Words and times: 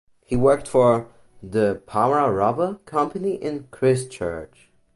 He 0.25 0.35
worked 0.35 0.67
for 0.67 1.09
the 1.43 1.79
Para 1.85 2.31
Rubber 2.31 2.79
Company 2.85 3.35
in 3.35 3.67
Christchurch. 3.69 4.71